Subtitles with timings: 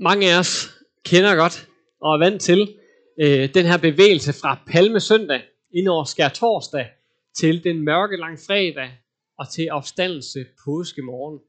[0.00, 0.70] Mange af os
[1.04, 1.68] kender godt
[2.00, 2.78] og er vant til
[3.20, 5.42] øh, den her bevægelse fra Palmesøndag
[5.74, 6.90] ind over skær torsdag
[7.38, 8.90] til den mørke lang fredag
[9.38, 11.40] og til opstandelse påskemorgen.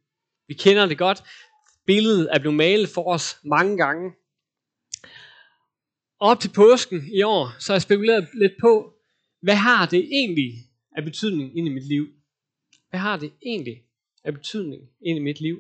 [0.48, 1.24] Vi kender det godt.
[1.86, 4.12] Billedet er blevet malet for os mange gange.
[6.20, 8.94] Op til påsken i år, så har jeg spekuleret lidt på,
[9.42, 10.54] hvad har det egentlig
[10.98, 12.08] af betydning ind i mit liv?
[12.90, 13.84] Hvad har det egentlig
[14.24, 15.58] af betydning ind i mit liv?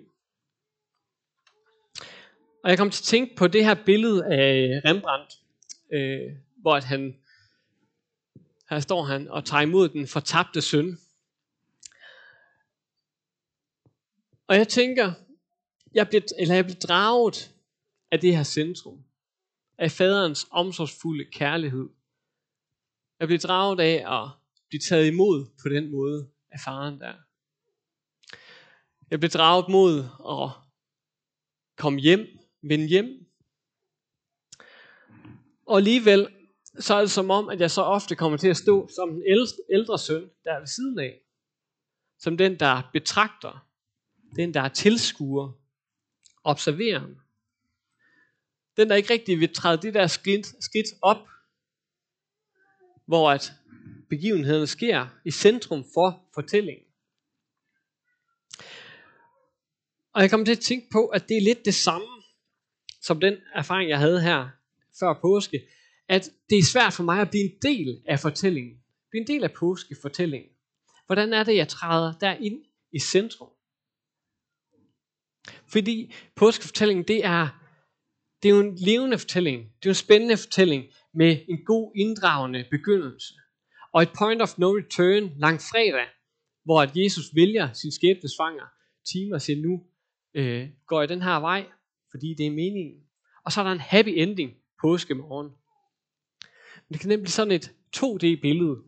[2.67, 5.41] Og jeg kom til at tænke på det her billede af Rembrandt,
[5.93, 7.17] øh, hvor at han,
[8.69, 10.99] her står han og tager imod den fortabte søn.
[14.47, 15.13] Og jeg tænker,
[15.93, 17.55] jeg bliver, eller jeg bliver draget
[18.11, 19.03] af det her centrum,
[19.77, 21.89] af faderens omsorgsfulde kærlighed.
[23.19, 24.29] Jeg bliver draget af at
[24.69, 27.13] blive taget imod på den måde af faren der.
[29.11, 29.99] Jeg bliver draget mod
[30.29, 30.49] at
[31.77, 33.25] komme hjem vende hjem.
[35.65, 36.27] Og alligevel,
[36.79, 39.23] så er det som om, at jeg så ofte kommer til at stå som den
[39.27, 41.19] ældre, ældre søn, der er ved siden af.
[42.19, 43.67] Som den, der betragter.
[44.35, 45.51] Den, der er tilskuer.
[46.43, 47.01] Observerer.
[48.77, 51.27] Den, der ikke rigtig vil træde det der skridt, skridt op,
[53.05, 53.51] hvor at
[54.09, 56.85] begivenheden sker i centrum for fortællingen.
[60.13, 62.16] Og jeg kommer til at tænke på, at det er lidt det samme,
[63.07, 64.49] som den erfaring, jeg havde her
[64.99, 65.61] før påske,
[66.09, 68.77] at det er svært for mig at blive en del af fortællingen.
[69.09, 70.49] Blive en del af påskefortællingen.
[71.05, 72.61] Hvordan er det, jeg træder derind
[72.93, 73.49] i centrum?
[75.67, 77.47] Fordi påskefortællingen, det er,
[78.43, 79.59] det er jo en levende fortælling.
[79.59, 83.33] Det er jo en spændende fortælling med en god inddragende begyndelse.
[83.93, 86.07] Og et point of no return lang fredag,
[86.65, 88.65] hvor at Jesus vælger sin skæbnesvanger
[89.11, 89.83] timer og siger, nu
[90.33, 91.65] øh, går jeg den her vej,
[92.17, 93.03] fordi det er meningen.
[93.43, 95.47] Og så er der en happy ending påske morgen.
[96.87, 98.83] Men det kan nemlig sådan et 2D-billede,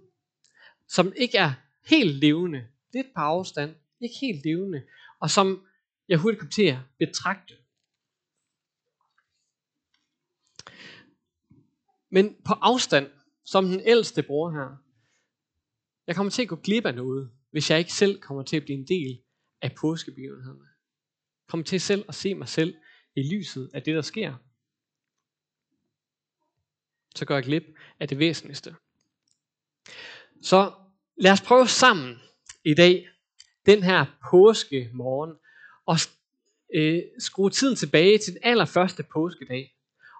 [0.87, 1.53] som ikke er
[1.89, 4.83] helt levende, lidt på afstand, ikke helt levende,
[5.19, 5.65] og som
[6.07, 7.53] jeg hurtigt kom til at betragte.
[12.09, 13.11] Men på afstand,
[13.45, 14.77] som den ældste bror her,
[16.07, 18.63] jeg kommer til at gå glip af noget, hvis jeg ikke selv kommer til at
[18.63, 19.21] blive en del
[19.61, 20.67] af påskebegivenhederne.
[21.47, 22.75] Kommer til selv at se mig selv
[23.15, 24.35] i lyset af det, der sker,
[27.15, 27.63] så går jeg glip
[27.99, 28.75] af det væsentligste.
[30.41, 30.73] Så
[31.17, 32.21] lad os prøve sammen
[32.65, 33.09] i dag,
[33.65, 35.35] den her påske morgen,
[35.85, 35.97] og
[36.75, 39.75] øh, skrue tiden tilbage til den allerførste påskedag.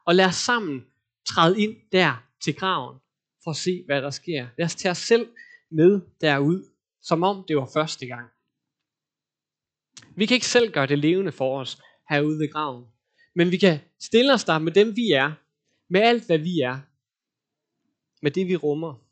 [0.06, 0.86] Og lad os sammen
[1.26, 3.00] træde ind der til graven,
[3.44, 4.48] for at se, hvad der sker.
[4.58, 5.30] Lad os tage os selv
[5.72, 6.70] med derud,
[7.02, 8.30] som om det var første gang.
[10.16, 12.86] Vi kan ikke selv gøre det levende for os, herude ved graven.
[13.36, 15.34] Men vi kan stille os der med dem, vi er.
[15.90, 16.80] Med alt, hvad vi er.
[18.22, 19.06] Med det, vi rummer.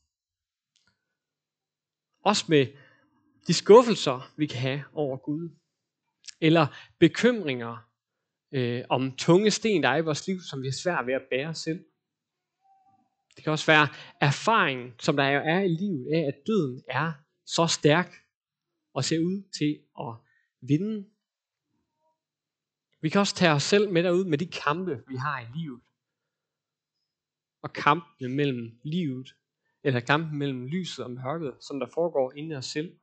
[2.23, 2.67] Også med
[3.47, 5.49] de skuffelser, vi kan have over Gud.
[6.41, 6.67] Eller
[6.99, 7.89] bekymringer
[8.51, 11.27] øh, om tunge sten, der er i vores liv, som vi er svært ved at
[11.31, 11.85] bære selv.
[13.35, 13.87] Det kan også være
[14.21, 17.11] erfaringen, som der jo er i livet af, at døden er
[17.45, 18.13] så stærk
[18.93, 20.13] og ser ud til at
[20.61, 21.09] vinde
[23.01, 25.81] vi kan også tage os selv med derud med de kampe, vi har i livet.
[27.61, 29.35] Og kampen mellem livet,
[29.83, 32.99] eller kampen mellem lyset og mørket, som der foregår inde i os selv.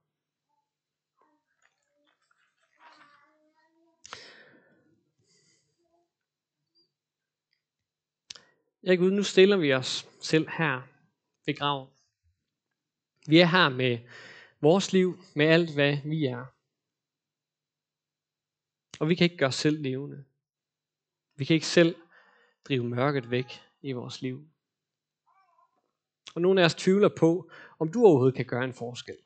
[8.87, 10.83] Ja Gud, nu stiller vi os selv her
[11.47, 11.89] ved graven.
[13.27, 13.99] Vi er her med
[14.61, 16.54] vores liv, med alt hvad vi er.
[19.01, 20.25] Og vi kan ikke gøre os selv levende.
[21.37, 21.97] Vi kan ikke selv
[22.69, 23.47] drive mørket væk
[23.83, 24.49] i vores liv.
[26.35, 29.17] Og nogle af os tvivler på, om du overhovedet kan gøre en forskel.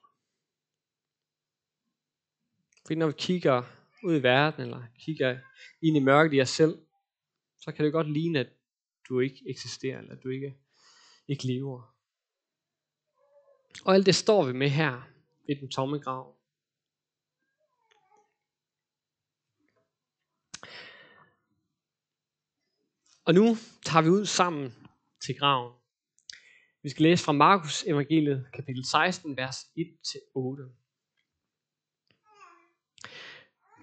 [2.86, 3.62] Fordi når vi kigger
[4.04, 5.38] ud i verden, eller kigger
[5.82, 6.78] ind i mørket i os selv,
[7.56, 8.48] så kan det godt ligne, at
[9.08, 10.58] du ikke eksisterer, eller at du ikke,
[11.28, 11.94] ikke lever.
[13.84, 15.02] Og alt det står vi med her
[15.46, 16.37] ved den tomme grav.
[23.28, 24.74] Og nu tager vi ud sammen
[25.24, 25.72] til graven.
[26.82, 29.82] Vi skal læse fra Markus evangeliet, kapitel 16, vers 1-8.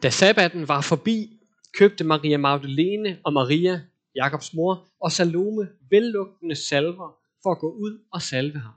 [0.04, 1.40] Da sabbaten var forbi,
[1.74, 3.82] købte Maria Magdalene og Maria,
[4.16, 8.74] Jakobs mor, og Salome vellugtende salver for at gå ud og salve ham.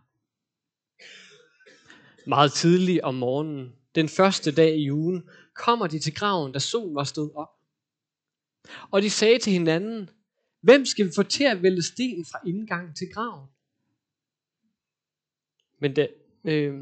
[2.27, 6.95] Meget tidligt om morgenen, den første dag i ugen, kommer de til graven, da solen
[6.95, 7.51] var stået op.
[8.91, 10.11] Og de sagde til hinanden,
[10.61, 13.49] hvem skal vi få til at vælge sten fra indgangen til graven?
[15.81, 16.09] Men da,
[16.45, 16.75] øh,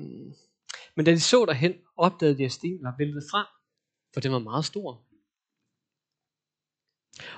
[0.96, 3.46] men da de så derhen, opdagede de, at stenen var væltet frem,
[4.14, 5.02] for den var meget stor.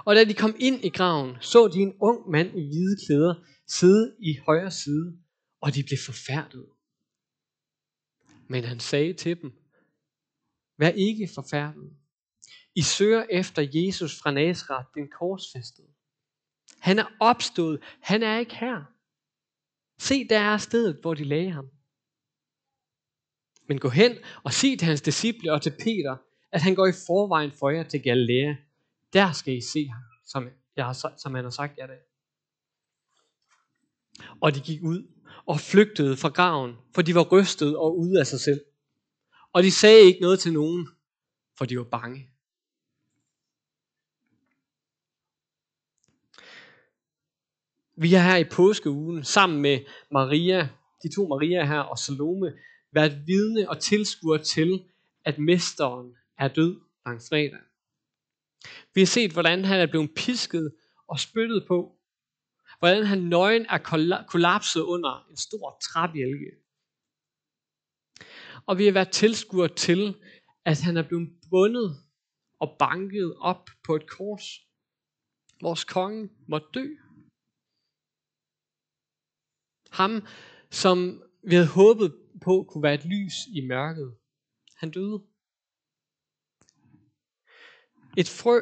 [0.05, 3.35] Og da de kom ind i graven, så de en ung mand i hvide klæder
[3.67, 5.19] sidde i højre side,
[5.61, 6.67] og de blev forfærdet.
[8.49, 9.52] Men han sagde til dem,
[10.79, 11.96] vær ikke forfærdet.
[12.75, 15.88] I søger efter Jesus fra Nazareth, den korsfæstede.
[16.80, 17.80] Han er opstået.
[18.00, 18.84] Han er ikke her.
[19.98, 21.69] Se, der er stedet, hvor de lagde ham.
[23.69, 26.16] Men gå hen og sig til hans disciple og til Peter,
[26.52, 28.54] at han går i forvejen for jer til Galilea.
[29.12, 31.98] Der skal I se ham, som, jeg har, som han har sagt jer det.
[34.40, 35.06] Og de gik ud
[35.46, 38.60] og flygtede fra graven, for de var rystet og ude af sig selv.
[39.52, 40.88] Og de sagde ikke noget til nogen,
[41.58, 42.30] for de var bange.
[48.00, 49.78] Vi er her i påskeugen sammen med
[50.10, 50.68] Maria,
[51.02, 52.52] de to Maria her og Salome,
[52.92, 54.84] været vidne og tilskuer til,
[55.24, 57.60] at mesteren er død fredag.
[58.94, 60.74] Vi har set, hvordan han er blevet pisket
[61.08, 61.96] og spyttet på.
[62.78, 63.78] Hvordan han nøgen er
[64.28, 66.50] kollapset under en stor træbjælke.
[68.66, 70.14] Og vi har været tilskuer til,
[70.64, 71.96] at han er blevet bundet
[72.60, 74.44] og banket op på et kors.
[75.62, 76.86] Vores konge må dø.
[79.90, 80.26] Ham,
[80.70, 84.14] som vi havde håbet på kunne være et lys i mørket.
[84.76, 85.23] Han døde.
[88.17, 88.61] Et frø,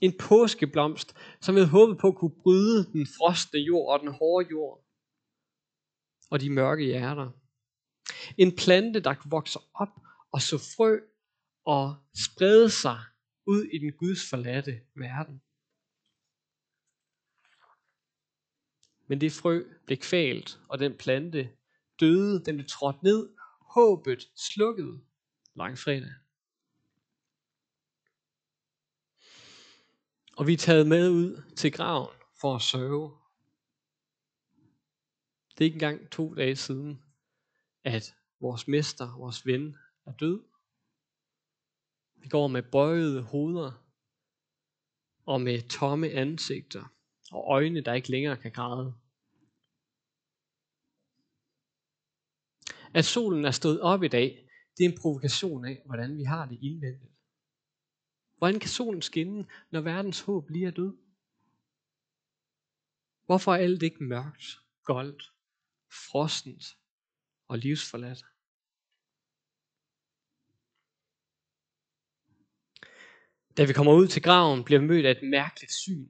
[0.00, 4.48] en påskeblomst, som vi havde håbet på kunne bryde den frostende jord og den hårde
[4.50, 4.84] jord
[6.30, 7.30] og de mørke hjerter.
[8.38, 9.88] En plante, der kunne vokse op
[10.32, 10.98] og så frø
[11.64, 11.96] og
[12.26, 12.98] sprede sig
[13.46, 15.42] ud i den Guds forladte verden.
[19.06, 21.50] Men det frø blev kvalt, og den plante
[22.00, 23.28] døde, den blev trådt ned,
[23.60, 25.00] håbet slukket
[25.54, 26.12] langfredag.
[30.36, 33.10] Og vi er taget med ud til graven for at sørge.
[35.52, 37.02] Det er ikke engang to dage siden,
[37.84, 39.76] at vores mester, vores ven,
[40.06, 40.42] er død.
[42.14, 43.84] Vi går med bøjede hoveder
[45.26, 46.93] og med tomme ansigter
[47.34, 48.94] og øjne, der ikke længere kan græde.
[52.94, 56.46] At solen er stået op i dag, det er en provokation af, hvordan vi har
[56.46, 57.12] det indvendigt.
[58.38, 60.96] Hvordan kan solen skinne, når verdens håb lige er død?
[63.26, 65.32] Hvorfor er alt ikke mørkt, goldt,
[65.90, 66.64] frostent
[67.48, 68.24] og livsforladt?
[73.56, 76.08] Da vi kommer ud til graven, bliver vi mødt af et mærkeligt syn.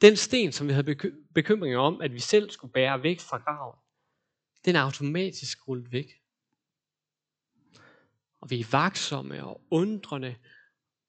[0.00, 0.96] Den sten, som vi havde
[1.34, 3.76] bekymringer om, at vi selv skulle bære væk fra graven,
[4.64, 6.10] den er automatisk rullet væk.
[8.40, 10.36] Og vi er vaksomme og undrende,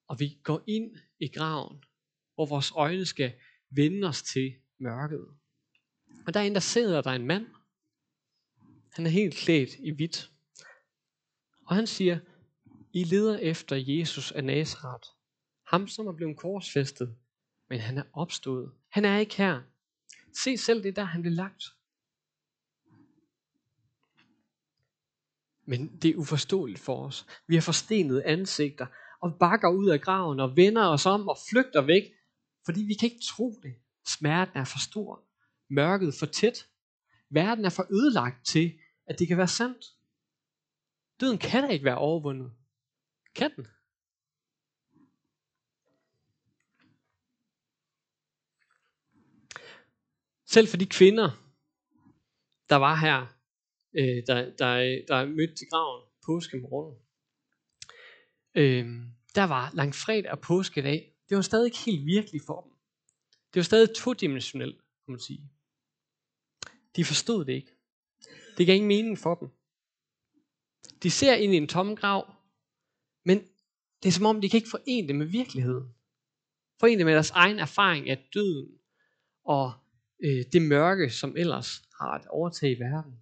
[0.07, 1.83] og vi går ind i graven,
[2.35, 3.33] hvor vores øjne skal
[3.69, 5.27] vende os til mørket.
[6.27, 7.47] Og derinde der sidder der en mand.
[8.91, 10.31] Han er helt klædt i hvidt.
[11.65, 12.19] Og han siger,
[12.93, 15.09] I leder efter Jesus af Nazareth.
[15.67, 17.17] Ham, som er blevet korsfæstet.
[17.69, 18.71] Men han er opstået.
[18.89, 19.61] Han er ikke her.
[20.43, 21.63] Se selv det der, han blev lagt.
[25.65, 27.25] Men det er uforståeligt for os.
[27.47, 28.85] Vi har forstenede ansigter
[29.21, 32.03] og bakker ud af graven og vender os om og flygter væk,
[32.65, 33.75] fordi vi kan ikke tro det.
[34.07, 35.23] Smerten er for stor.
[35.69, 36.67] Mørket for tæt.
[37.29, 39.85] Verden er for ødelagt til, at det kan være sandt.
[41.21, 42.51] Døden kan da ikke være overvundet.
[43.35, 43.67] Kan den?
[50.55, 51.29] Selv for de kvinder,
[52.69, 53.19] der var her
[53.93, 56.97] øh, der, der, der er mødt til graven påskemorgen.
[58.55, 58.85] Øh,
[59.35, 61.15] der var langfredag og påskedag.
[61.29, 62.71] Det var stadig ikke helt virkelig for dem.
[63.53, 65.49] Det var stadig todimensionelt, kan man sige.
[66.95, 67.71] De forstod det ikke.
[68.57, 69.49] Det gav ingen mening for dem.
[71.03, 72.33] De ser ind i en tom grav,
[73.25, 73.37] men
[74.03, 75.95] det er som om, de kan ikke forene det med virkeligheden.
[76.79, 78.79] Forene det med deres egen erfaring af døden
[79.45, 79.84] og
[80.23, 83.19] øh, det mørke, som ellers har et overtag i verden.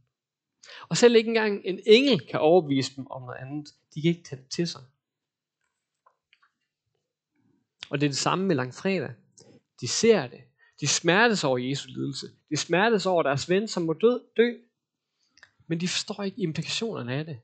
[0.89, 3.67] Og selv ikke engang en engel kan overbevise dem om noget andet.
[3.95, 4.81] De kan ikke tage det til sig.
[7.89, 9.11] Og det er det samme med langfredag.
[9.81, 10.41] De ser det.
[10.81, 12.27] De smertes over Jesu lidelse.
[12.49, 14.53] De smertes over deres ven, som må dø, dø.
[15.67, 17.39] Men de forstår ikke implikationerne af det.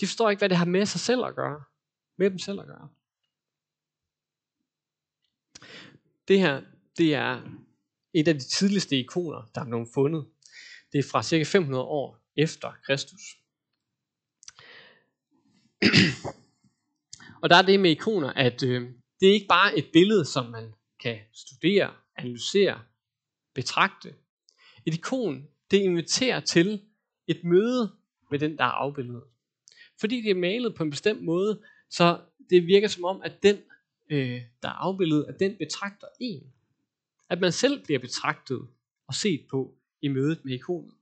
[0.00, 1.62] De forstår ikke, hvad det har med sig selv at gøre.
[2.16, 2.88] Med dem selv at gøre.
[6.28, 6.62] Det her,
[6.98, 7.42] det er
[8.14, 10.26] et af de tidligste ikoner, der er blevet fundet.
[10.92, 13.20] Det er fra cirka 500 år efter Kristus.
[17.42, 18.82] Og der er det med ikoner, at øh,
[19.20, 22.80] det er ikke bare et billede, som man kan studere, analysere,
[23.54, 24.14] betragte.
[24.86, 26.82] Et ikon, det inviterer til
[27.26, 27.92] et møde
[28.30, 29.22] med den, der er afbildet.
[30.00, 33.56] Fordi det er malet på en bestemt måde, så det virker som om, at den,
[34.10, 36.52] øh, der er afbildet, at den betragter en.
[37.30, 38.68] At man selv bliver betragtet
[39.06, 40.94] og set på i mødet med ikonet.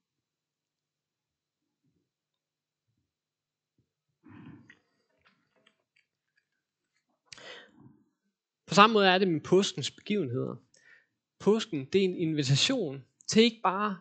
[8.67, 10.57] På samme måde er det med påskens begivenheder.
[11.39, 13.99] Påsken, det er en invitation til ikke bare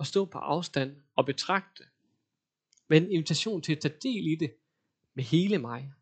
[0.00, 1.84] at stå på afstand og betragte,
[2.88, 4.54] men en invitation til at tage del i det
[5.14, 5.92] med hele mig.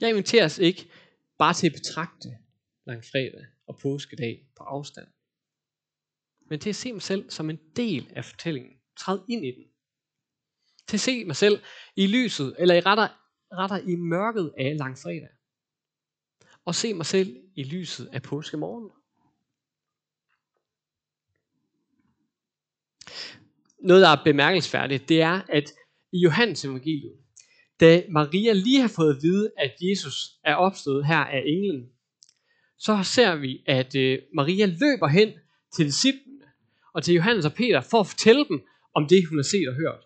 [0.00, 0.90] Jeg inviteres ikke
[1.38, 2.45] bare til at betragte
[2.86, 5.08] langfredag og påskedag på afstand,
[6.50, 8.72] men til at se mig selv som en del af fortællingen.
[8.98, 9.64] Træd ind i den.
[10.88, 11.62] Til at se mig selv
[11.96, 13.08] i lyset, eller i retter,
[13.52, 15.28] retter i mørket af langfredag
[16.64, 18.90] og se mig selv i lyset af påskemorgen.
[23.78, 25.70] Noget, der er bemærkelsesværdigt, det er, at
[26.12, 27.18] i Johannes evangeliet,
[27.80, 31.95] da Maria lige har fået at vide, at Jesus er opstået her af englen,
[32.78, 35.32] så ser vi, at øh, Maria løber hen
[35.76, 36.44] til disciplene
[36.94, 38.62] og til Johannes og Peter for at fortælle dem
[38.94, 40.02] om det, hun har set og hørt.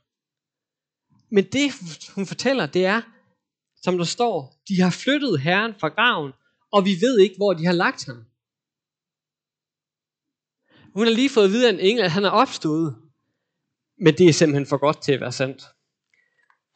[1.31, 1.71] Men det,
[2.15, 3.03] hun fortæller, det er,
[3.83, 6.33] som der står, de har flyttet Herren fra graven,
[6.73, 8.25] og vi ved ikke, hvor de har lagt ham.
[10.95, 12.97] Hun har lige fået at vide af en engel, at han er opstået.
[13.99, 15.63] Men det er simpelthen for godt til at være sandt.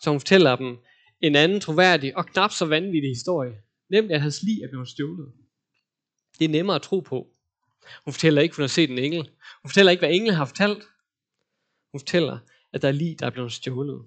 [0.00, 0.76] Så hun fortæller dem
[1.20, 3.54] en anden troværdig og knap så vanvittig historie.
[3.90, 5.32] Nemlig, at hans liv er blevet stjålet.
[6.38, 7.30] Det er nemmere at tro på.
[8.04, 9.30] Hun fortæller ikke, at hun har set en engel.
[9.62, 10.82] Hun fortæller ikke, hvad englen har fortalt.
[11.92, 12.38] Hun fortæller,
[12.72, 14.04] at der er lige, der er blevet stjålet.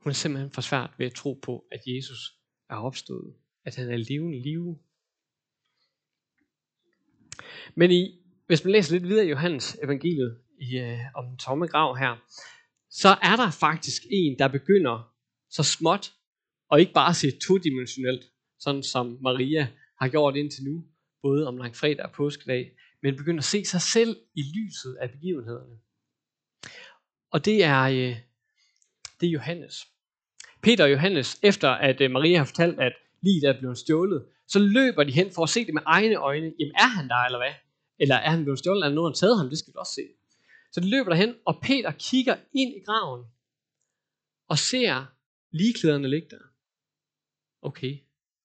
[0.00, 2.38] Hun er simpelthen for svært ved at tro på, at Jesus
[2.70, 3.34] er opstået
[3.64, 4.78] at han er levende liv.
[7.74, 11.66] Men i, hvis man læser lidt videre i Johannes evangeliet i, øh, om den tomme
[11.66, 12.16] grav her,
[12.90, 15.14] så er der faktisk en, der begynder
[15.50, 16.12] så småt,
[16.68, 18.24] og ikke bare se todimensionelt,
[18.58, 19.68] sådan som Maria
[20.00, 20.84] har gjort indtil nu,
[21.22, 22.72] både om langfredag og påskedag,
[23.02, 25.78] men begynder at se sig selv i lyset af begivenhederne.
[27.30, 28.16] Og det er, øh,
[29.20, 29.86] det er Johannes.
[30.62, 34.58] Peter og Johannes, efter at øh, Maria har fortalt, at lige er blevet stjålet, så
[34.58, 36.52] løber de hen for at se det med egne øjne.
[36.58, 37.54] Jamen er han der, eller hvad?
[37.98, 39.48] Eller er han blevet stjålet, eller nogen har taget ham?
[39.48, 40.02] Det skal vi også se.
[40.72, 43.24] Så de løber derhen, og Peter kigger ind i graven,
[44.48, 45.06] og ser
[45.50, 46.44] ligeklæderne ligge der.
[47.62, 47.98] Okay,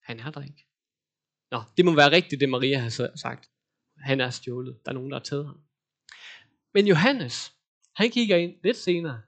[0.03, 0.68] han er der ikke.
[1.51, 3.49] Nå, det må være rigtigt, det Maria har sagt.
[3.97, 4.85] Han er stjålet.
[4.85, 5.61] Der er nogen, der har taget ham.
[6.73, 7.53] Men Johannes,
[7.95, 9.21] han kigger ind lidt senere,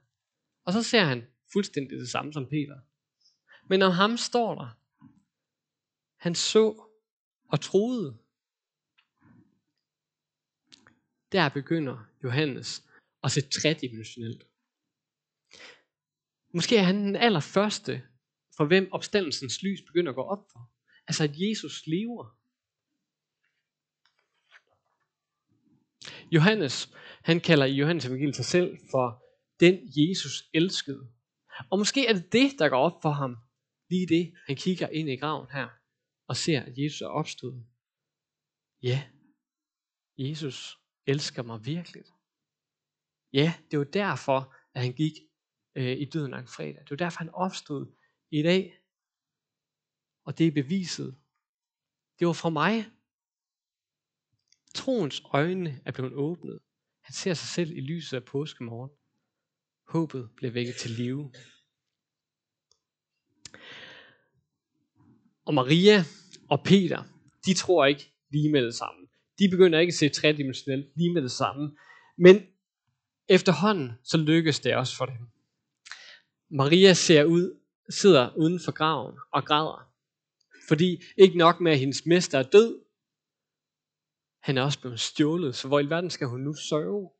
[0.64, 2.80] og så ser han fuldstændig det samme som Peter.
[3.68, 4.78] Men om ham står der,
[6.16, 6.88] han så
[7.48, 8.18] og troede.
[11.32, 12.88] Der begynder Johannes
[13.24, 14.46] at se tredimensionelt.
[16.54, 18.02] Måske er han den allerførste,
[18.56, 20.71] for hvem opstandelsens lys begynder at gå op for.
[21.08, 22.38] Altså at Jesus lever.
[26.30, 26.94] Johannes,
[27.24, 29.24] han kalder i Johannes evangeliet sig selv for
[29.60, 31.12] den Jesus elskede.
[31.70, 33.36] Og måske er det det, der går op for ham,
[33.90, 35.68] lige det, han kigger ind i graven her
[36.26, 37.66] og ser, at Jesus er opstået.
[38.82, 39.02] Ja,
[40.18, 42.02] Jesus elsker mig virkelig.
[43.32, 45.12] Ja, det var derfor, at han gik
[45.74, 46.80] øh, i døden lang fredag.
[46.80, 47.86] Det var derfor, han opstod
[48.30, 48.81] i dag.
[50.24, 51.16] Og det er beviset.
[52.18, 52.86] Det var fra mig.
[54.74, 56.58] Troens øjne er blevet åbnet.
[57.02, 58.90] Han ser sig selv i lyset af påskemorgen.
[59.88, 61.32] Håbet blev vækket til live.
[65.44, 66.04] Og Maria
[66.50, 67.02] og Peter,
[67.46, 69.06] de tror ikke lige med det samme.
[69.38, 71.76] De begynder ikke at se tredimensionelt lige med det samme.
[72.18, 72.46] Men
[73.28, 75.16] efterhånden, så lykkes det også for dem.
[76.50, 77.60] Maria ser ud,
[77.90, 79.91] sidder uden for graven og græder.
[80.68, 82.84] Fordi ikke nok med, at hendes mester er død,
[84.40, 87.10] han er også blevet stjålet, så hvor i verden skal hun nu sørge?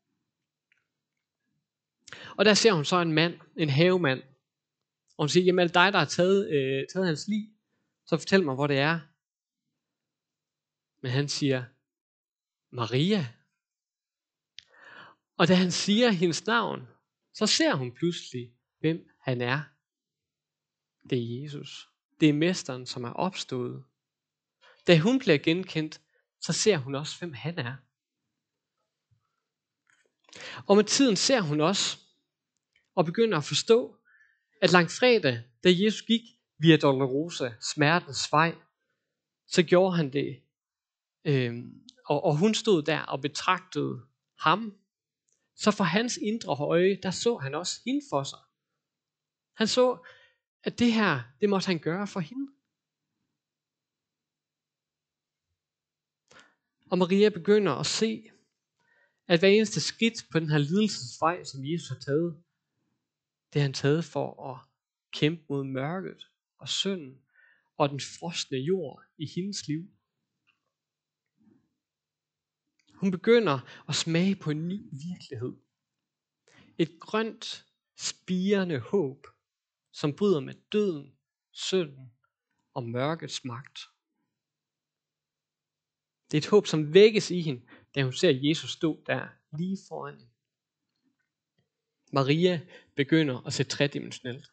[2.37, 4.23] Og der ser hun så en mand, en havemand,
[5.17, 7.53] og hun siger, jamen er det dig, der har taget, øh, taget hans liv?
[8.05, 8.99] så fortæl mig, hvor det er.
[11.01, 11.65] Men han siger,
[12.69, 13.33] Maria.
[15.37, 16.87] Og da han siger hendes navn,
[17.33, 19.61] så ser hun pludselig, hvem han er.
[21.09, 21.92] Det er Jesus.
[22.23, 23.83] Det er mesteren, som er opstået.
[24.87, 26.01] da hun bliver genkendt,
[26.41, 27.75] så ser hun også, hvem han er.
[30.67, 31.97] Og med tiden ser hun også,
[32.95, 33.97] og begynder at forstå,
[34.61, 36.21] at langfredag, da Jesus gik
[36.57, 38.55] via Dolorosa, smertens vej,
[39.47, 40.43] så gjorde han det.
[41.25, 44.01] Øhm, og, og hun stod der og betragtede
[44.39, 44.77] ham.
[45.55, 48.39] Så for hans indre øje, der så han også hende for sig.
[49.55, 50.05] Han så,
[50.63, 52.47] at det her, det måtte han gøre for hende.
[56.91, 58.29] Og Maria begynder at se,
[59.27, 62.43] at hver eneste skridt på den her lidelsesvej, som Jesus har taget,
[63.53, 64.67] det har han taget for at
[65.13, 66.23] kæmpe mod mørket
[66.57, 67.21] og synden
[67.77, 69.83] og den frosne jord i hendes liv.
[72.93, 75.53] Hun begynder at smage på en ny virkelighed.
[76.77, 77.65] Et grønt,
[77.97, 79.27] spirende håb,
[79.93, 81.15] som bryder med døden,
[81.51, 82.11] synden
[82.73, 83.79] og mørkets magt.
[86.31, 87.61] Det er et håb, som vækkes i hende,
[87.95, 90.31] da hun ser Jesus stå der lige foran hende.
[92.13, 92.61] Maria
[92.95, 94.51] begynder at se tredimensionelt.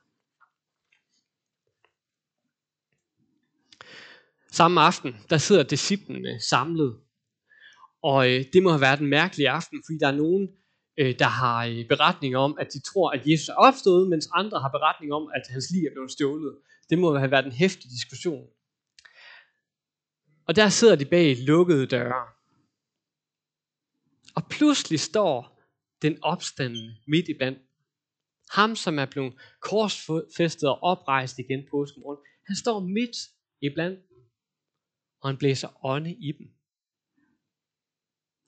[4.52, 7.00] Samme aften, der sidder disciplene samlet.
[8.02, 10.59] Og øh, det må have været en mærkelig aften, fordi der er nogen,
[11.00, 14.60] øh, der har øh, beretninger om, at de tror, at Jesus er opstået, mens andre
[14.60, 16.58] har beretninger om, at hans liv er blevet stjålet.
[16.90, 18.46] Det må have været en hæftig diskussion.
[20.46, 22.26] Og der sidder de bag lukkede døre.
[24.36, 25.60] Og pludselig står
[26.02, 27.56] den opstanden midt i band.
[28.50, 33.16] Ham, som er blevet korsfæstet og oprejst igen på påskemorgen, han står midt
[33.60, 34.00] i blandt,
[35.20, 36.46] og han blæser ånde i dem.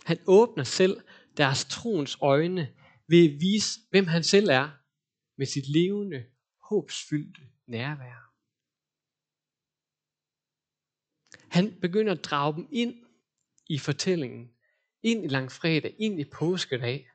[0.04, 1.00] Han åbner selv
[1.36, 2.74] deres troens øjne
[3.08, 4.70] ved at vise, hvem han selv er,
[5.38, 6.24] med sit levende,
[6.68, 8.32] håbsfyldte nærvær.
[11.48, 12.94] Han begynder at drage dem ind
[13.68, 14.52] i fortællingen,
[15.02, 17.08] ind i langfredag, ind i påskedag.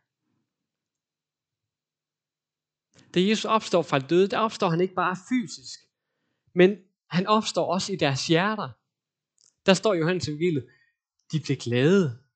[3.13, 5.79] Da Jesus opstår fra døde, der opstår han ikke bare fysisk,
[6.55, 6.77] men
[7.09, 8.69] han opstår også i deres hjerter.
[9.65, 10.67] Der står i Johannes evangeliet,
[11.31, 12.26] de blev glade.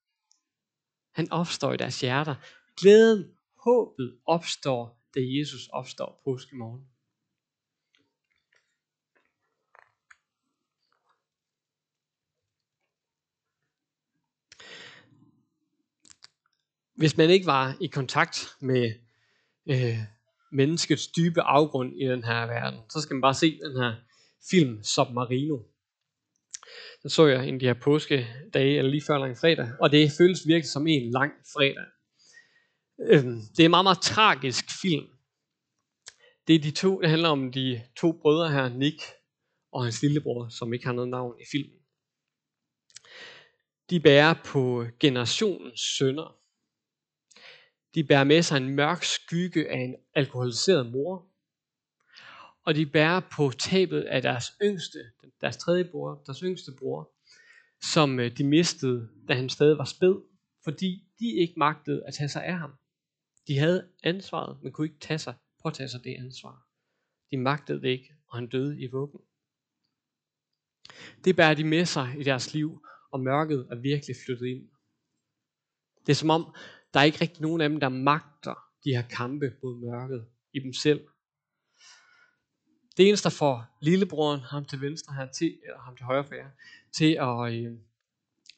[1.11, 2.35] Han opstår i deres hjerter.
[2.77, 3.31] Glæden,
[3.63, 6.87] håbet opstår, da Jesus opstår påskemorgen.
[16.95, 18.93] Hvis man ikke var i kontakt med
[19.65, 19.97] øh,
[20.51, 23.95] menneskets dybe afgrund i den her verden, så skal man bare se den her
[24.49, 25.70] film Submarino.
[27.01, 30.11] Den så jeg en af de her påskedage, eller lige før lang fredag, og det
[30.17, 31.85] føles virkelig som en lang fredag.
[32.99, 35.07] Øhm, det er en meget, meget tragisk film.
[36.47, 39.01] Det er de to, det handler om de to brødre her, Nick
[39.71, 41.79] og hans lillebror, som ikke har noget navn i filmen.
[43.89, 46.37] De bærer på generationens sønder.
[47.95, 51.30] De bærer med sig en mørk skygge af en alkoholiseret mor.
[52.65, 54.99] Og de bærer på tabet af deres yngste,
[55.41, 57.11] deres tredje bror, deres yngste bror,
[57.91, 60.15] som øh, de mistede, da han stadig var spæd,
[60.63, 62.71] fordi de ikke magtede at tage sig af ham.
[63.47, 66.67] De havde ansvaret, men kunne ikke tage sig, påtage sig det ansvar.
[67.31, 69.21] De magtede det ikke, og han døde i vuggen.
[71.23, 74.69] Det bærer de med sig i deres liv, og mørket er virkelig flyttet ind.
[76.05, 76.55] Det er som om,
[76.93, 80.59] der er ikke rigtig nogen af dem, der magter de her kampe mod mørket i
[80.59, 81.07] dem selv.
[82.97, 86.35] Det eneste, der får lillebroren, ham til venstre her, til, eller ham til højre for
[86.35, 86.49] jer,
[86.91, 87.77] til at, øh,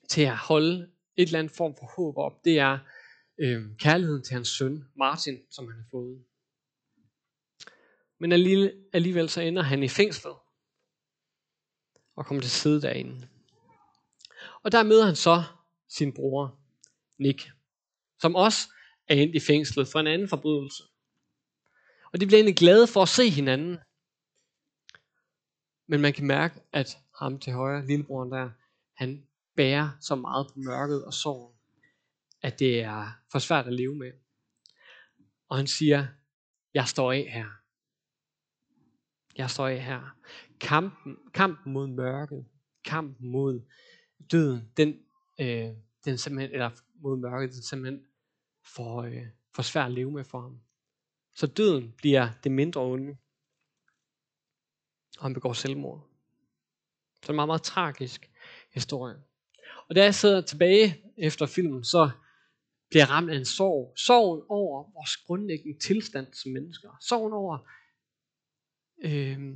[0.09, 2.79] til at holde et eller andet form for håb op, det er
[3.37, 6.23] øh, kærligheden til hans søn, Martin, som han har fået.
[8.19, 8.31] Men
[8.93, 10.33] alligevel så ender han i fængslet,
[12.15, 13.27] og kommer til at sidde derinde.
[14.63, 15.43] Og der møder han så
[15.87, 16.57] sin bror,
[17.17, 17.51] Nick,
[18.19, 18.59] som også
[19.07, 20.83] er endt i fængslet for en anden forbrydelse.
[22.13, 23.77] Og de bliver egentlig glade for at se hinanden.
[25.93, 28.49] Men man kan mærke, at ham til højre, lillebroren der,
[28.95, 31.55] han bærer så meget på mørket og sorgen,
[32.41, 34.11] at det er for svært at leve med.
[35.49, 36.07] Og han siger,
[36.73, 37.45] jeg står af her.
[39.37, 40.15] Jeg står af her.
[40.59, 42.45] Kampen, kampen mod mørket,
[42.85, 43.61] kampen mod
[44.31, 44.99] døden, den,
[45.39, 45.69] øh,
[46.05, 48.05] den simpelthen, eller mod mørket, den simpelthen
[48.75, 49.25] for, øh,
[49.55, 50.59] for svært at leve med for ham.
[51.35, 53.17] Så døden bliver det mindre onde.
[55.17, 56.09] Og han begår selvmord.
[57.23, 58.31] Så en meget, meget tragisk
[58.73, 59.15] historie.
[59.89, 62.09] Og da jeg sidder tilbage efter filmen, så
[62.89, 63.93] bliver jeg ramt af en sorg.
[63.97, 66.97] Sorgen over vores grundlæggende tilstand som mennesker.
[67.01, 67.57] Sorgen over
[69.03, 69.55] øh,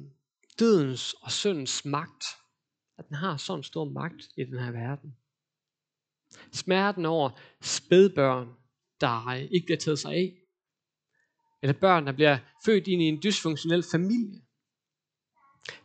[0.59, 2.23] dødens og syndens magt.
[2.97, 5.15] at den har sådan stor magt i den her verden.
[6.53, 8.47] Smerten over spædbørn,
[9.01, 10.37] der ikke bliver taget sig af.
[11.61, 14.41] Eller børn, der bliver født ind i en dysfunktionel familie.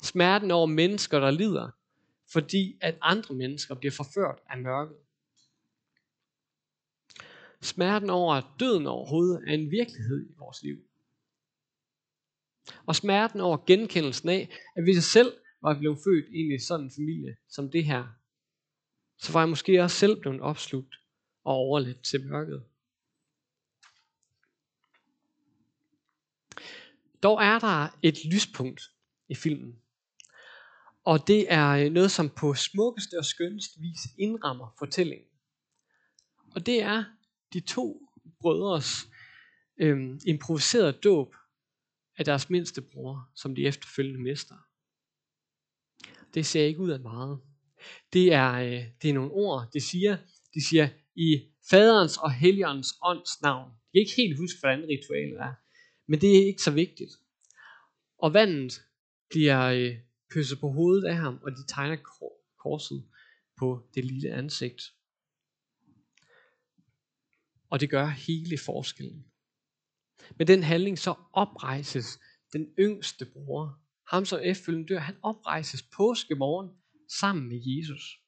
[0.03, 1.71] Smerten over mennesker, der lider,
[2.33, 4.97] fordi at andre mennesker bliver forført af mørket.
[7.61, 10.79] Smerten over, at døden overhovedet er en virkelighed i vores liv.
[12.87, 16.85] Og smerten over genkendelsen af, at hvis jeg selv var blevet født ind i sådan
[16.85, 18.05] en familie som det her,
[19.19, 20.95] så var jeg måske også selv blevet opslugt
[21.45, 22.65] og overladt til mørket.
[27.23, 28.83] Dog er der et lyspunkt
[29.33, 29.79] i filmen.
[31.05, 35.29] Og det er øh, noget, som på smukkeste og skønneste vis indrammer fortællingen.
[36.55, 37.05] Og det er
[37.53, 38.09] de to
[38.41, 39.09] brødres
[39.81, 41.35] øhm, improviserede dåb
[42.19, 44.55] af deres mindste bror, som de efterfølgende mister.
[46.35, 47.41] Det ser ikke ud af meget.
[48.13, 50.17] Det er, øh, det er nogle ord, det siger,
[50.55, 53.71] de siger i faderens og heligåndens ånds navn.
[53.95, 55.55] Jeg kan ikke helt huske, hvordan ritualet er,
[56.07, 57.11] men det er ikke så vigtigt.
[58.19, 58.83] Og vandet
[59.33, 59.99] bliver øh,
[60.31, 61.97] kysset på hovedet af ham, og de tegner
[62.59, 63.09] korset
[63.59, 64.83] på det lille ansigt.
[67.71, 69.27] Og det gør hele forskellen.
[70.39, 72.21] Med den handling så oprejses
[72.53, 76.71] den yngste bror, ham som efterfølgende dør, han oprejses påskemorgen
[77.19, 78.21] sammen med Jesus.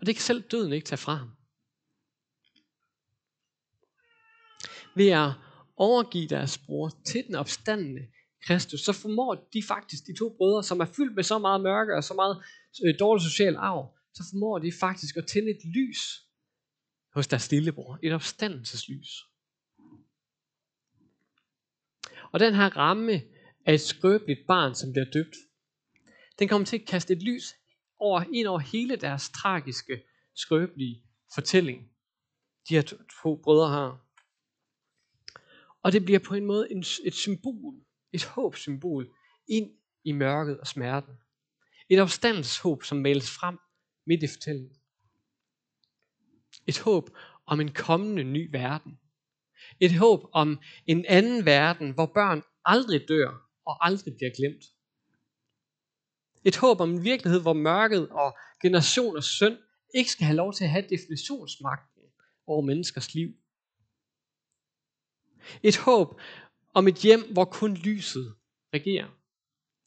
[0.00, 1.30] Og det kan selv døden ikke tage fra ham.
[4.96, 5.32] Ved at
[5.76, 8.08] overgive deres bror til den opstandende
[8.46, 11.96] Kristus, så formår de faktisk, de to brødre, som er fyldt med så meget mørke
[11.96, 12.42] og så meget
[12.84, 16.26] øh, dårlig social arv, så formår de faktisk at tænde et lys
[17.14, 17.98] hos deres lillebror.
[18.02, 19.08] Et opstandelseslys.
[22.32, 23.22] Og den her ramme
[23.66, 25.36] af et skrøbeligt barn, som bliver døbt,
[26.38, 27.54] den kommer til at kaste et lys
[27.98, 30.02] over, ind over hele deres tragiske,
[30.34, 31.02] skrøbelige
[31.34, 31.90] fortælling.
[32.68, 34.06] De her to, to brødre har.
[35.82, 37.85] Og det bliver på en måde en, et symbol,
[38.16, 39.08] et håbssymbol
[39.48, 39.70] ind
[40.04, 41.14] i mørket og smerten.
[41.88, 43.58] Et opstandelseshåb, som males frem
[44.06, 44.76] midt i fortællingen.
[46.66, 47.10] Et håb
[47.46, 48.98] om en kommende ny verden.
[49.80, 53.30] Et håb om en anden verden, hvor børn aldrig dør
[53.66, 54.64] og aldrig bliver glemt.
[56.44, 59.58] Et håb om en virkelighed, hvor mørket og generationers synd
[59.94, 62.02] ikke skal have lov til at have definitionsmagten
[62.46, 63.28] over menneskers liv.
[65.62, 66.20] Et håb
[66.78, 68.36] om et hjem, hvor kun lyset
[68.74, 69.08] regerer.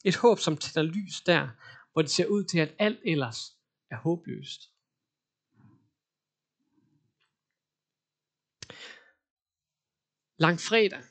[0.04, 1.48] Et håb, som tænder lys der,
[1.92, 3.40] hvor det ser ud til, at alt ellers
[3.90, 4.60] er håbløst.
[10.38, 11.02] Langfredag,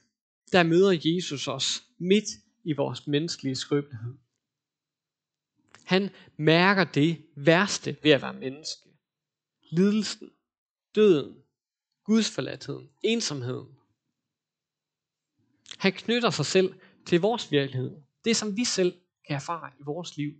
[0.52, 2.30] der møder Jesus os midt
[2.64, 4.18] i vores menneskelige skrøbelighed.
[5.86, 8.90] Han mærker det værste ved at være menneske.
[9.72, 10.32] Lidelsen,
[10.96, 11.44] døden,
[12.04, 13.79] gudsforladtheden, ensomheden.
[15.78, 18.02] Han knytter sig selv til vores virkelighed.
[18.26, 20.34] Det som vi selv kan erfare i vores liv.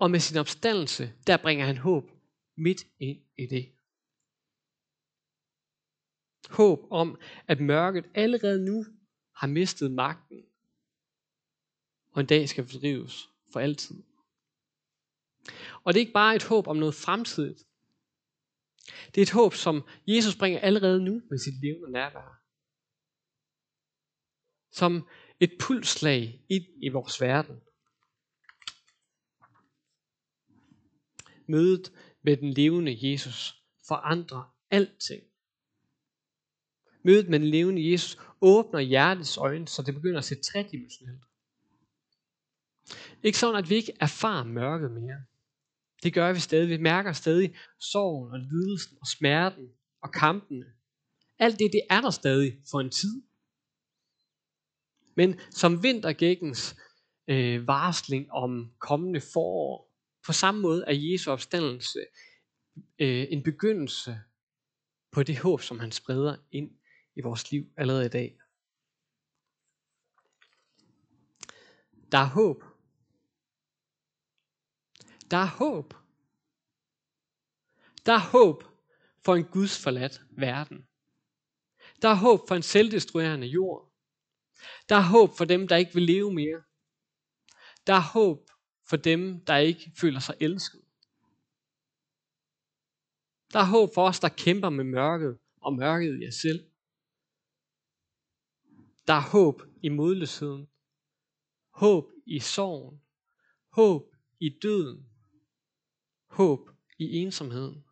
[0.00, 2.10] Og med sin opstandelse, der bringer han håb
[2.56, 3.72] midt ind i det.
[6.50, 8.84] Håb om, at mørket allerede nu
[9.36, 10.44] har mistet magten,
[12.12, 14.02] og en dag skal fordrives for altid.
[15.84, 17.66] Og det er ikke bare et håb om noget fremtidigt.
[19.14, 22.39] Det er et håb, som Jesus bringer allerede nu med sit levende nærvær.
[24.72, 25.08] Som
[25.40, 27.56] et pulslag ind i vores verden.
[31.48, 35.22] Mødet med den levende Jesus forandrer alting.
[37.04, 41.24] Mødet med den levende Jesus åbner hjertets øjne, så det begynder at se tredimensionelt.
[43.22, 45.24] Ikke sådan, at vi ikke erfarer mørket mere.
[46.02, 46.68] Det gør vi stadig.
[46.68, 49.68] Vi mærker stadig sorgen og lidelsen og smerten
[50.02, 50.64] og kampene.
[51.38, 53.22] Alt det, det er der stadig for en tid.
[55.20, 56.76] Men som vintergækkens
[57.28, 59.92] øh, varsling om kommende forår,
[60.26, 61.98] på samme måde er Jesu opstandelse
[62.98, 64.20] øh, en begyndelse
[65.12, 66.70] på det håb, som han spreder ind
[67.16, 68.38] i vores liv allerede i dag.
[72.12, 72.64] Der er håb.
[75.30, 75.94] Der er håb.
[78.06, 78.64] Der er håb
[79.24, 80.86] for en gudsforladt verden.
[82.02, 83.89] Der er håb for en selvdestruerende jord.
[84.88, 86.62] Der er håb for dem, der ikke vil leve mere.
[87.86, 88.50] Der er håb
[88.88, 90.80] for dem, der ikke føler sig elsket.
[93.52, 96.70] Der er håb for os, der kæmper med mørket og mørket i os selv.
[99.06, 100.68] Der er håb i modløsheden.
[101.70, 103.02] Håb i sorgen.
[103.68, 105.10] Håb i døden.
[106.26, 107.84] Håb i ensomheden.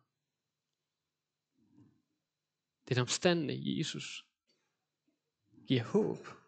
[2.89, 4.25] Den omstandende Jesus
[5.67, 6.38] giver håb.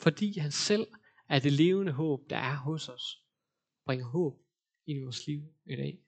[0.00, 0.86] Fordi han selv
[1.28, 3.22] er det levende håb, der er hos os.
[3.84, 4.40] Bringer håb
[4.86, 5.98] ind i vores liv i dag.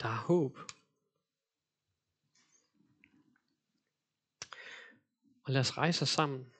[0.00, 0.58] Der er håb.
[5.42, 6.52] Og lad os rejse os sammen.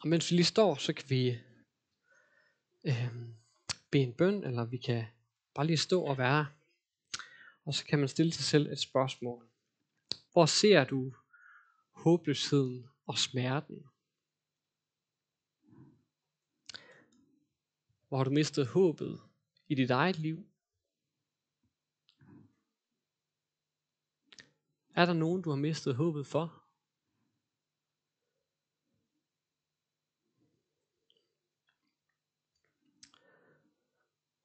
[0.00, 1.38] Og mens vi lige står, så kan vi
[2.84, 3.12] øh,
[3.90, 5.06] bede en bøn, eller vi kan
[5.54, 6.59] bare lige stå og være.
[7.70, 9.48] Og så kan man stille sig selv et spørgsmål.
[10.32, 11.14] Hvor ser du
[11.90, 13.86] håbløsheden og smerten?
[18.08, 19.20] Hvor har du mistet håbet
[19.68, 20.48] i dit eget liv?
[24.94, 26.64] Er der nogen, du har mistet håbet for?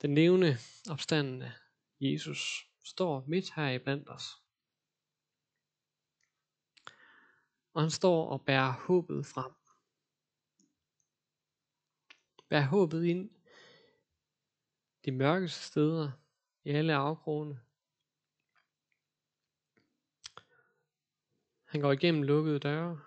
[0.01, 0.57] Den levende
[0.89, 1.53] opstandende
[1.99, 4.41] Jesus står midt her i blandt os.
[7.73, 9.53] Og han står og bærer håbet frem.
[12.49, 13.29] Bærer håbet ind
[15.05, 16.11] de mørkeste steder
[16.63, 17.61] i alle afkrogene.
[21.63, 23.01] Han går igennem lukkede døre.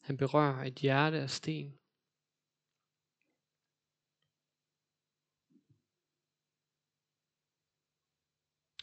[0.00, 1.81] Han berører et hjerte af sten.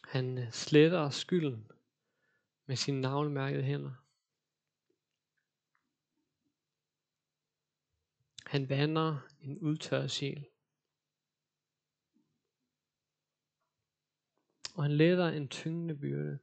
[0.09, 1.71] Han øh, sletter skylden
[2.65, 3.95] med sine navlemærkede hænder.
[8.45, 10.49] Han vander en udtørret sjæl.
[14.75, 16.39] Og han letter en tyngende byrde.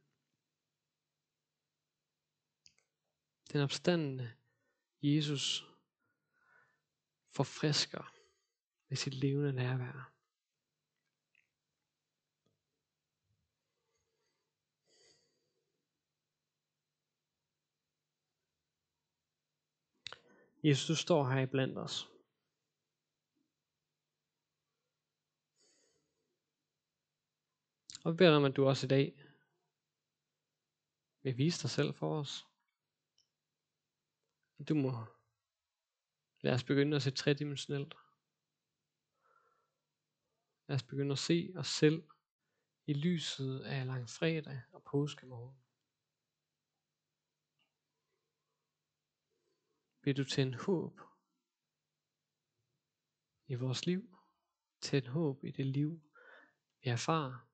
[3.53, 4.33] Den opstandende
[5.01, 5.65] Jesus
[7.29, 8.13] forfrisker
[8.87, 10.16] med sit levende nærvær.
[20.67, 21.95] Jesus, du står her i blandt os.
[28.03, 29.23] Og vi beder om, at du også i dag
[31.23, 32.45] vil vise dig selv for os.
[34.69, 34.91] Du må
[36.41, 37.93] lade os begynde at se tredimensionelt.
[40.67, 42.09] Lad os begynde at se os selv
[42.85, 45.66] i lyset af langfredag og påskemorgen.
[50.07, 51.01] Vil du tænde håb
[53.47, 54.17] i vores liv?
[54.81, 56.01] Tænd håb i det liv,
[56.81, 57.47] vi erfarer.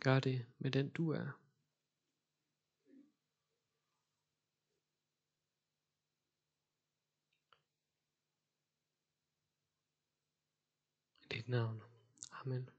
[0.00, 1.30] Gør det med den du er.
[11.22, 11.82] I dit navn.
[12.32, 12.75] Amen.